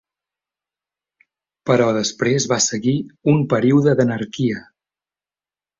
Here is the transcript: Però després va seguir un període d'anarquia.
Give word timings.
Però 1.71 1.91
després 1.99 2.49
va 2.55 2.59
seguir 2.69 2.97
un 3.35 3.47
període 3.53 3.97
d'anarquia. 4.03 4.69